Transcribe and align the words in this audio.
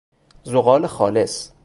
زغال 0.43 0.87
خالص 0.87 1.51